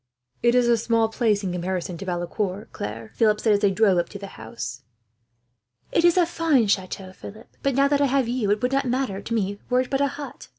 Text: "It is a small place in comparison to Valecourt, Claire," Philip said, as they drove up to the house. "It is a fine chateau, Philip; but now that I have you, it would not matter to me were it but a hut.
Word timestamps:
"It 0.41 0.55
is 0.55 0.67
a 0.67 0.77
small 0.79 1.09
place 1.09 1.43
in 1.43 1.51
comparison 1.51 1.95
to 1.99 2.05
Valecourt, 2.05 2.71
Claire," 2.73 3.11
Philip 3.13 3.39
said, 3.39 3.53
as 3.53 3.59
they 3.59 3.69
drove 3.69 3.99
up 3.99 4.09
to 4.09 4.17
the 4.17 4.33
house. 4.41 4.81
"It 5.91 6.03
is 6.03 6.17
a 6.17 6.25
fine 6.25 6.65
chateau, 6.65 7.11
Philip; 7.13 7.49
but 7.61 7.75
now 7.75 7.87
that 7.87 8.01
I 8.01 8.07
have 8.07 8.27
you, 8.27 8.49
it 8.49 8.63
would 8.63 8.71
not 8.71 8.85
matter 8.85 9.21
to 9.21 9.33
me 9.35 9.59
were 9.69 9.81
it 9.81 9.91
but 9.91 10.01
a 10.01 10.07
hut. 10.07 10.49